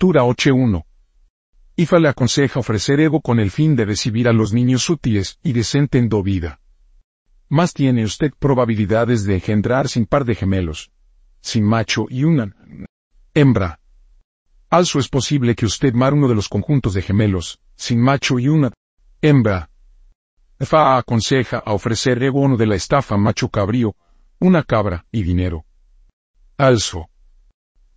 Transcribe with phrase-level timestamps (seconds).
[0.00, 0.84] Lectura 8.1.
[1.74, 5.52] IFA le aconseja ofrecer ego con el fin de recibir a los niños útiles y
[5.52, 6.60] decente en vida.
[7.48, 10.92] Más tiene usted probabilidades de engendrar sin par de gemelos,
[11.40, 12.54] sin macho y una
[13.34, 13.80] hembra.
[14.70, 18.46] Also es posible que usted mar uno de los conjuntos de gemelos, sin macho y
[18.46, 18.70] una
[19.20, 19.68] hembra.
[20.60, 23.96] FA aconseja a ofrecer ego uno de la estafa macho cabrío,
[24.38, 25.64] una cabra y dinero.
[26.56, 27.08] Also.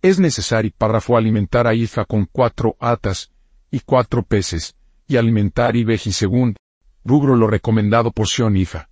[0.02, 3.30] Es necesario párrafo alimentar a IFA con cuatro atas
[3.70, 4.74] y cuatro peces,
[5.06, 6.56] y alimentar y veji según,
[7.04, 8.88] rubro lo recomendado porción IFA.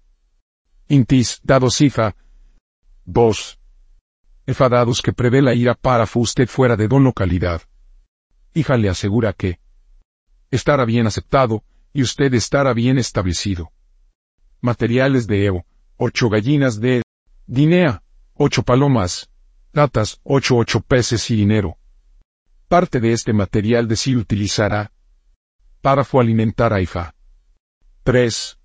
[0.88, 2.14] Intis, dados IFA.
[3.06, 3.58] 2.
[4.46, 7.62] Enfadados que prevé la ira párrafo usted fuera de don localidad.
[8.54, 9.58] Hija le asegura que
[10.50, 13.72] estará bien aceptado, y usted estará bien establecido.
[14.60, 17.02] Materiales de Evo, ocho gallinas de
[17.46, 18.02] Dinea,
[18.34, 19.29] ocho palomas,
[19.72, 21.76] ocho ocho peces y dinero.
[22.68, 24.92] Parte de este material de sí utilizará
[25.80, 27.14] párrafo alimentar a IFA.
[28.02, 28.58] 3.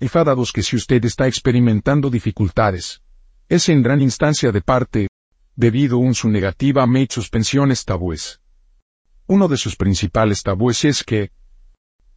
[0.00, 3.02] IFA dados que si usted está experimentando dificultades,
[3.48, 5.08] es en gran instancia de parte,
[5.54, 8.40] debido a su negativa a suspensión suspensiones tabúes.
[9.26, 11.30] Uno de sus principales tabúes es que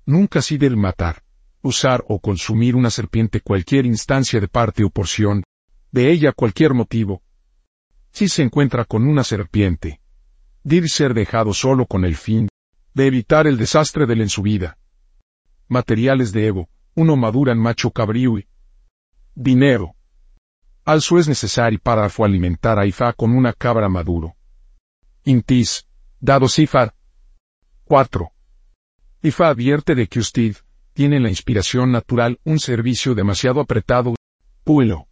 [0.06, 1.24] nunca si del matar,
[1.62, 5.44] usar o consumir una serpiente cualquier instancia de parte o porción,
[5.92, 7.22] de ella cualquier motivo.
[8.12, 10.02] Si se encuentra con una serpiente,
[10.64, 12.50] debe ser dejado solo con el fin
[12.94, 14.78] de evitar el desastre del en su vida.
[15.68, 18.48] Materiales de ego, uno maduran macho cabrío y
[19.36, 19.96] dinero.
[20.84, 24.36] Also es necesario para alimentar a Ifa con una cabra maduro.
[25.24, 25.88] Intis,
[26.20, 26.94] dado Sifar,
[27.90, 28.32] 4.
[29.24, 30.56] IFA advierte de que usted
[30.94, 34.16] tiene la inspiración natural un servicio demasiado apretado.
[34.64, 35.08] Puelo.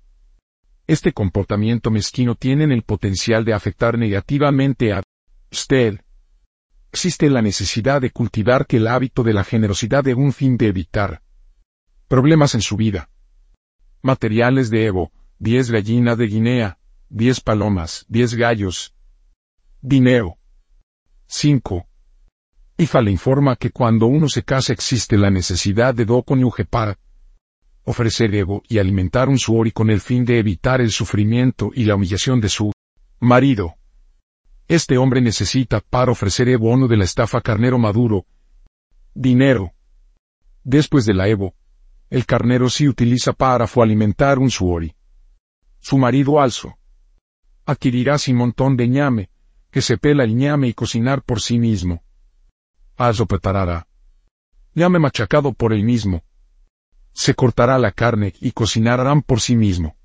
[0.87, 5.03] Este comportamiento mezquino tiene el potencial de afectar negativamente a
[5.51, 5.99] usted.
[6.93, 10.67] Existe la necesidad de cultivar que el hábito de la generosidad de un fin de
[10.67, 11.21] evitar
[12.07, 13.09] problemas en su vida.
[14.01, 16.79] Materiales de Evo, 10 gallina de Guinea,
[17.09, 18.95] 10 palomas, 10 gallos.
[19.81, 20.37] Dinero.
[21.25, 21.85] 5.
[22.77, 26.97] IFA le informa que cuando uno se casa existe la necesidad de do cónyuge para
[27.87, 31.95] ofrecer ego y alimentar un suori con el fin de evitar el sufrimiento y la
[31.95, 32.73] humillación de su
[33.21, 33.75] marido.
[34.67, 38.25] Este hombre necesita para ofrecer Evo uno de la estafa carnero maduro.
[39.13, 39.71] Dinero.
[40.65, 41.55] Después de la Evo,
[42.09, 44.93] el carnero sí utiliza para alimentar un suori.
[45.79, 46.77] Su marido also
[47.65, 49.29] adquirirá sin montón de ñame,
[49.71, 52.03] que se pela el ñame y cocinar por sí mismo.
[52.97, 53.87] Aso preparará.
[54.73, 56.23] Llame machacado por él mismo.
[57.17, 59.97] Se cortará la carne y cocinarán por sí mismo.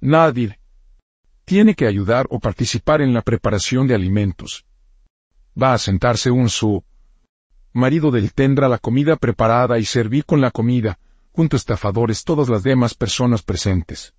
[0.00, 0.60] Nadie
[1.44, 4.64] tiene que ayudar o participar en la preparación de alimentos.
[5.60, 6.84] Va a sentarse un su
[7.72, 11.00] marido del tendrá la comida preparada y servir con la comida,
[11.32, 14.14] junto a estafadores todas las demás personas presentes.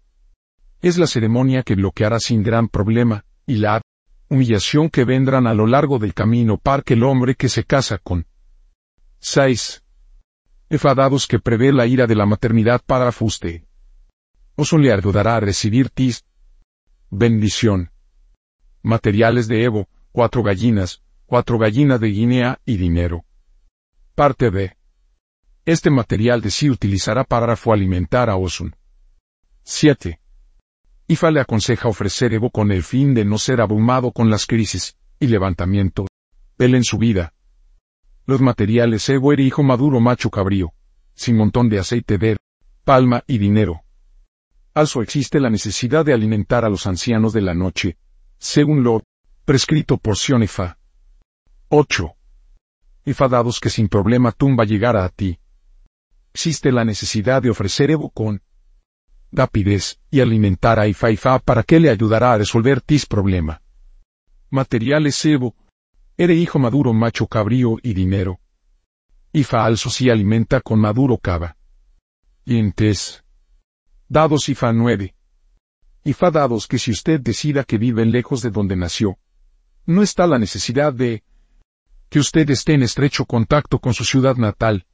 [0.82, 3.82] Es la ceremonia que bloqueará sin gran problema, y la
[4.28, 8.00] humillación que vendrán a lo largo del camino para que el hombre que se casa
[8.00, 8.26] con
[9.20, 9.81] 6.
[10.72, 13.66] Enfadados que prevé la ira de la maternidad para fuste.
[14.56, 16.24] Oso le ayudará a recibir tis.
[17.10, 17.92] Bendición.
[18.82, 23.26] Materiales de Evo, cuatro gallinas, cuatro gallinas de Guinea y dinero.
[24.16, 24.78] Parte B.
[25.66, 28.74] Este material de sí utilizará para alimentar a Osun.
[29.64, 30.22] 7.
[31.08, 34.96] IFA le aconseja ofrecer Evo con el fin de no ser abrumado con las crisis
[35.20, 36.08] y levantamiento.
[36.58, 37.34] Él en su vida.
[38.26, 40.74] Los materiales era hijo maduro macho cabrío,
[41.14, 42.38] sin montón de aceite de
[42.84, 43.82] palma y dinero.
[44.74, 47.98] Also existe la necesidad de alimentar a los ancianos de la noche,
[48.38, 49.04] según lo
[49.46, 50.78] prescrito por Sionefa.
[51.70, 52.16] 8.
[53.06, 55.40] IFA dados que sin problema tumba llegara a ti.
[56.34, 58.42] Existe la necesidad de ofrecer Evo con
[59.32, 63.62] rapidez, y alimentar a Ifaifa para que le ayudará a resolver tis problema.
[64.50, 65.56] Materiales Evo.
[66.24, 68.40] Ere hijo maduro macho cabrío y dinero.
[69.34, 71.58] Ifa also si alimenta con maduro cava.
[72.46, 73.24] Yentes.
[74.08, 75.16] Dados Ifa 9.
[76.04, 79.18] Ifa dados que si usted decida que vive lejos de donde nació,
[79.88, 81.24] no está la necesidad de
[82.08, 84.86] que usted esté en estrecho contacto con su ciudad natal.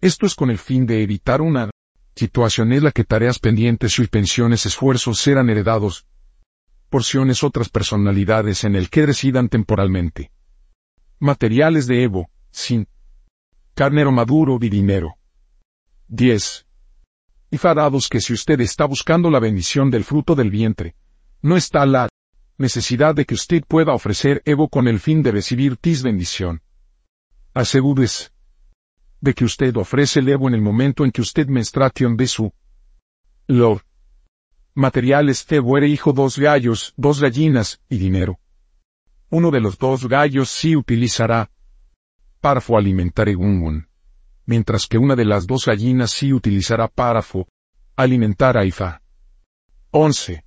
[0.00, 1.70] Esto es con el fin de evitar una
[2.14, 6.06] situación es la que tareas pendientes y pensiones esfuerzos serán heredados.
[6.88, 10.30] Porciones otras personalidades en el que residan temporalmente.
[11.18, 12.86] Materiales de Evo, sin.
[13.74, 15.16] Carnero maduro y dinero.
[16.08, 16.66] 10.
[17.50, 20.94] Y farados que si usted está buscando la bendición del fruto del vientre,
[21.42, 22.08] no está la
[22.58, 26.62] Necesidad de que usted pueda ofrecer Evo con el fin de recibir tis bendición.
[27.52, 28.30] Asegúrese
[29.20, 32.54] de que usted ofrece el Evo en el momento en que usted menstruación de su
[33.46, 33.82] Lord.
[34.74, 38.38] Materiales Evo era hijo dos gallos, dos gallinas y dinero.
[39.38, 41.50] Uno de los dos gallos sí utilizará
[42.40, 43.86] párafo alimentar egungun,
[44.46, 47.46] mientras que una de las dos gallinas sí utilizará párafo
[47.96, 49.02] alimentar a Ifa.
[49.90, 50.42] 11.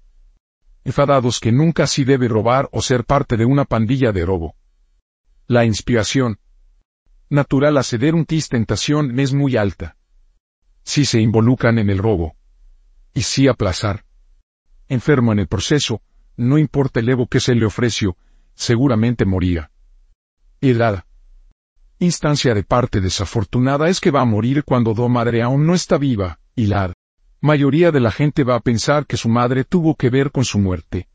[0.85, 4.55] Enfadados que nunca sí debe robar o ser parte de una pandilla de robo.
[5.45, 6.39] La inspiración
[7.29, 9.97] natural a ceder un tis tentación es muy alta.
[10.81, 12.35] Si se involucran en el robo.
[13.13, 14.03] Y si aplazar.
[14.87, 16.01] Enfermo en el proceso,
[16.37, 18.17] no importa el evo que se le ofreció,
[18.59, 19.71] seguramente moría.
[20.59, 21.05] Edad.
[21.97, 25.97] Instancia de parte desafortunada es que va a morir cuando do madre aún no está
[25.97, 26.93] viva, y la
[27.39, 30.59] mayoría de la gente va a pensar que su madre tuvo que ver con su
[30.59, 31.07] muerte.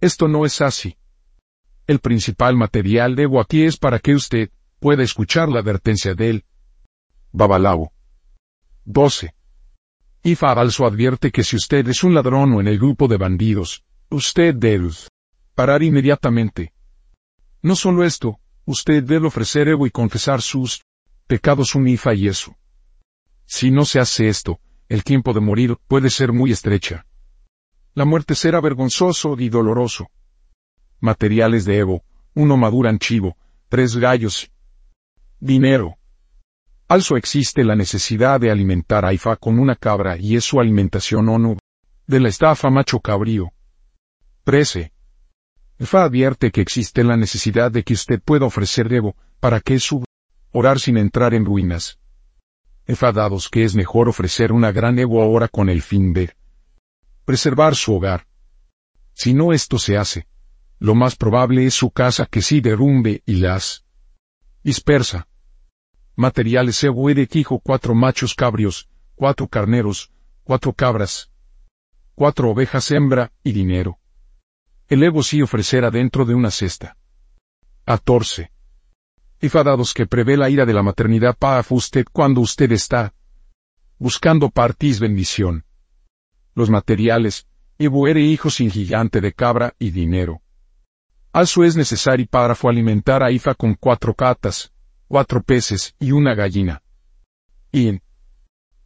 [0.00, 0.96] Esto no es así.
[1.86, 4.48] El principal material de aquí es para que usted
[4.80, 6.44] pueda escuchar la advertencia de él.
[7.30, 7.92] Babalao.
[8.86, 9.34] 12.
[10.22, 13.84] Ifa also advierte que si usted es un ladrón o en el grupo de bandidos,
[14.08, 14.88] usted debe
[15.54, 16.72] parar inmediatamente.
[17.62, 20.84] No solo esto, usted debe ofrecer Evo y confesar sus
[21.26, 22.56] pecados un Ifa y eso.
[23.46, 27.06] Si no se hace esto, el tiempo de morir puede ser muy estrecha.
[27.94, 30.08] La muerte será vergonzoso y doloroso.
[31.00, 32.02] Materiales de Evo,
[32.34, 33.36] uno maduran chivo,
[33.68, 34.50] tres gallos.
[35.38, 35.96] Dinero.
[36.88, 41.28] Also existe la necesidad de alimentar a Ifa con una cabra y es su alimentación
[41.28, 41.56] o no.
[42.06, 43.52] De la estafa macho cabrío.
[44.44, 44.93] 13.
[45.78, 50.04] Ifa advierte que existe la necesidad de que usted pueda ofrecer Evo, para que su
[50.52, 51.98] orar sin entrar en ruinas
[52.86, 56.34] enfadados que es mejor ofrecer una gran ego ahora con el fin de
[57.24, 58.26] preservar su hogar.
[59.14, 60.26] Si no esto se hace,
[60.78, 63.84] lo más probable es su casa que sí derrumbe y las
[64.62, 65.28] dispersa.
[66.16, 70.12] Materiales ego de quijo cuatro machos cabrios, cuatro carneros,
[70.44, 71.30] cuatro cabras,
[72.14, 73.98] cuatro ovejas hembra y dinero.
[74.88, 76.96] El ego sí ofrecerá dentro de una cesta.
[77.84, 78.54] 14
[79.44, 83.14] enfadados que prevé la ira de la maternidad para usted cuando usted está
[83.98, 85.64] buscando partis bendición.
[86.54, 87.46] Los materiales,
[87.76, 90.40] y buere hijos sin gigante de cabra y dinero.
[91.32, 94.72] Also es necesario para alimentar a Ifa con cuatro catas,
[95.08, 96.82] cuatro peces y una gallina.
[97.72, 98.00] Y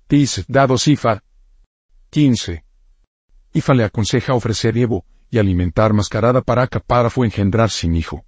[0.07, 1.23] tis dados Ifa.
[2.11, 2.65] 15.
[3.53, 8.25] Ifa le aconseja ofrecer Evo y alimentar mascarada para que para engendrar sin hijo.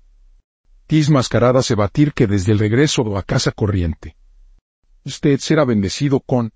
[0.86, 4.16] Tis mascarada se batir que desde el regreso a casa corriente.
[5.04, 6.52] Usted será bendecido con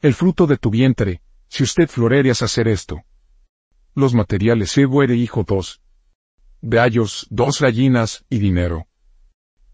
[0.00, 3.02] el fruto de tu vientre, si usted florerías hacer esto.
[3.94, 5.82] Los materiales se de hijo dos.
[6.62, 8.86] Gallos, dos gallinas y dinero.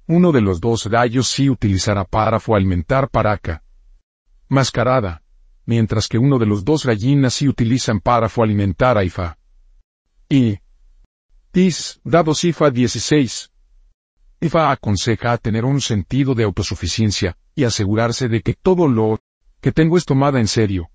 [0.06, 3.62] Uno de los dos gallos sí utilizará párafo alimentar paraca.
[4.48, 5.22] Mascarada,
[5.64, 9.35] mientras que uno de los dos gallinas sí utilizan párafo alimentar aifa.
[10.28, 10.58] Y
[11.52, 13.52] tis, dados ifa 16,
[14.40, 19.20] IFA aconseja tener un sentido de autosuficiencia y asegurarse de que todo lo
[19.60, 20.90] que tengo es tomada en serio.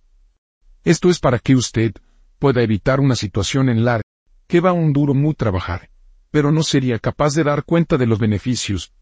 [0.84, 1.94] Esto es para que usted
[2.40, 4.02] pueda evitar una situación en la
[4.48, 5.90] que va un duro muy trabajar,
[6.30, 8.94] pero no sería capaz de dar cuenta de los beneficios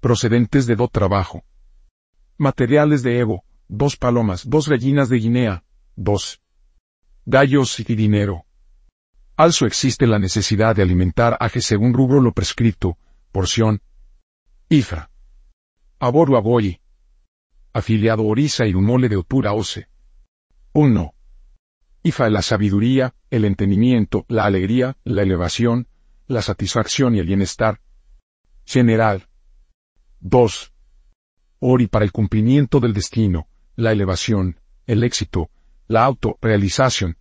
[0.00, 1.44] procedentes de do trabajo.
[2.36, 5.64] Materiales de Evo, dos palomas, dos gallinas de Guinea,
[5.94, 6.40] dos
[7.24, 8.44] gallos y dinero.
[9.36, 12.96] Also existe la necesidad de alimentar a según rubro lo prescrito,
[13.32, 13.82] Porción.
[14.68, 15.10] IFA.
[15.98, 16.80] Aboru Aboyi.
[17.72, 19.88] Afiliado Orisa y mole de Otura Ose.
[20.72, 21.14] 1.
[22.04, 25.88] IFA la sabiduría, el entendimiento, la alegría, la elevación,
[26.28, 27.80] la satisfacción y el bienestar.
[28.64, 29.26] General.
[30.20, 30.72] 2.
[31.58, 35.50] Ori para el cumplimiento del destino, la elevación, el éxito,
[35.88, 37.16] la autorrealización.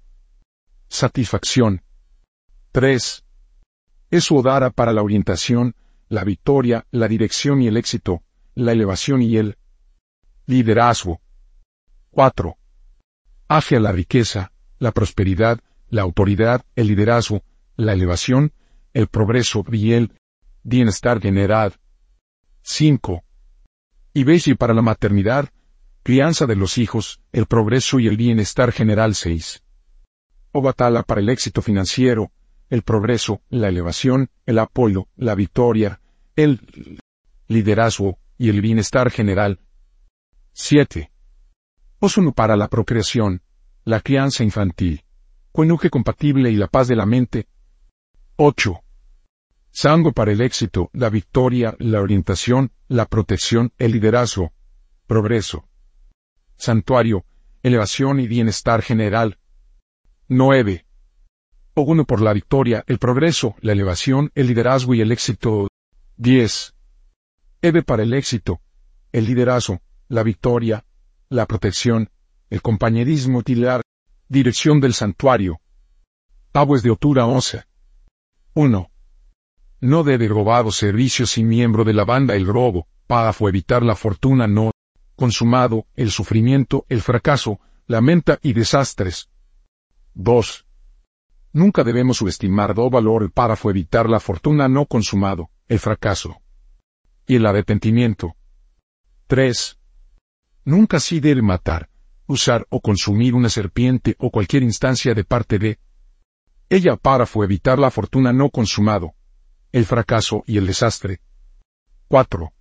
[0.89, 1.81] Satisfacción.
[2.73, 3.23] 3.
[4.09, 5.75] Es Odara para la orientación,
[6.09, 8.23] la victoria, la dirección y el éxito,
[8.55, 9.57] la elevación y el
[10.47, 11.21] liderazgo.
[12.09, 12.57] 4.
[13.47, 17.43] Hacia la riqueza, la prosperidad, la autoridad, el liderazgo,
[17.75, 18.53] la elevación,
[18.95, 20.11] el progreso y el
[20.63, 21.75] bienestar general.
[22.63, 23.23] 5.
[24.15, 25.49] Y para la maternidad,
[26.01, 29.61] crianza de los hijos, el progreso y el bienestar general 6.
[30.53, 32.31] O batala para el éxito financiero,
[32.69, 36.01] el progreso, la elevación, el apoyo, la victoria,
[36.35, 36.99] el
[37.47, 39.59] liderazgo y el bienestar general.
[40.53, 41.11] 7.
[41.99, 43.41] Osuno para la procreación,
[43.85, 45.03] la crianza infantil,
[45.51, 47.47] coenuque compatible y la paz de la mente.
[48.37, 48.83] 8.
[49.71, 54.53] Sango para el éxito, la victoria, la orientación, la protección, el liderazgo.
[55.07, 55.67] Progreso.
[56.57, 57.25] Santuario,
[57.63, 59.39] elevación y bienestar general.
[60.27, 60.85] 9.
[61.75, 65.67] Uno por la victoria, el progreso, la elevación, el liderazgo y el éxito.
[66.17, 66.75] 10.
[67.61, 68.61] Eve para el éxito,
[69.11, 70.85] el liderazgo, la victoria,
[71.29, 72.11] la protección,
[72.51, 73.81] el compañerismo tilar,
[74.29, 75.59] dirección del santuario.
[76.51, 77.63] Tabues de Otura 11.
[78.53, 78.91] 1.
[79.81, 84.47] No debe robado servicios sin miembro de la banda el robo, para evitar la fortuna
[84.47, 84.71] no
[85.15, 89.29] consumado, el sufrimiento, el fracaso, la menta y desastres.
[90.13, 90.65] 2.
[91.53, 96.41] Nunca debemos subestimar do valor para evitar la fortuna no consumado, el fracaso
[97.27, 98.35] y el arrepentimiento.
[99.27, 99.77] 3.
[100.65, 101.89] Nunca sí debe matar,
[102.25, 105.79] usar o consumir una serpiente o cualquier instancia de parte de
[106.69, 109.13] ella para evitar la fortuna no consumado,
[109.71, 111.21] el fracaso y el desastre.
[112.07, 112.51] 4.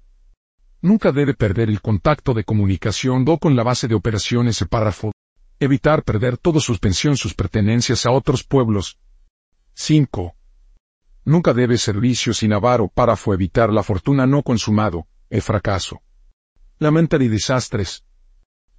[0.83, 5.13] Nunca debe perder el contacto de comunicación do con la base de operaciones el párrafo.
[5.63, 8.99] Evitar perder toda suspensión sus pertenencias a otros pueblos.
[9.75, 10.35] 5.
[11.25, 16.03] Nunca debe servicio sin avaro para evitar la fortuna no consumado, el fracaso.
[16.81, 18.05] Lamentar y desastres.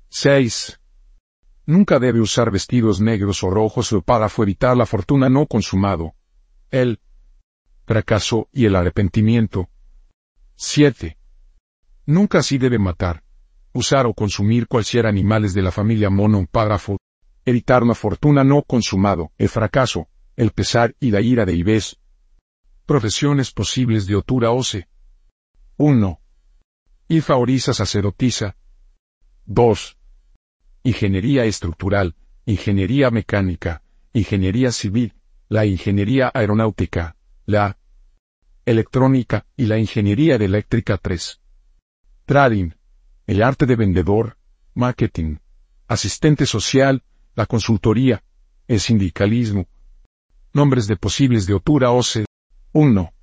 [0.09, 0.81] 6.
[1.67, 6.15] Nunca debe usar vestidos negros o rojos para evitar la fortuna no consumado,
[6.69, 6.99] el
[7.85, 9.69] fracaso y el arrepentimiento.
[10.57, 11.17] 7.
[12.07, 13.22] Nunca sí debe matar,
[13.73, 16.97] usar o consumir cualquier animales de la familia mono párrafo,
[17.45, 21.97] evitar la fortuna no consumado, el fracaso, el pesar y la ira de Ibés.
[22.85, 24.87] Profesiones posibles de Otura Ose.
[25.77, 26.19] 1.
[27.09, 28.55] Ifa Orisa sacerdotisa.
[29.45, 29.97] 2.
[30.83, 32.15] Ingeniería estructural,
[32.45, 35.13] ingeniería mecánica, ingeniería civil,
[35.49, 37.15] la ingeniería aeronáutica,
[37.45, 37.77] la
[38.65, 41.41] electrónica y la ingeniería de eléctrica 3.
[42.25, 42.71] Trading,
[43.25, 44.37] el arte de vendedor,
[44.73, 45.37] marketing,
[45.87, 47.03] asistente social,
[47.35, 48.23] la consultoría,
[48.67, 49.67] el sindicalismo.
[50.53, 52.25] Nombres de posibles de Otura Ose.
[52.73, 53.13] 1.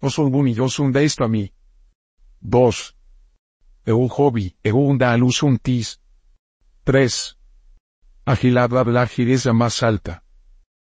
[0.00, 1.52] Osolgun y Yosun de esto a mí.
[2.40, 2.96] 2.
[3.86, 4.98] Eu hobby, eu un
[5.42, 6.00] un tis.
[6.84, 7.38] 3.
[8.24, 10.22] Agilada la gireza más alta.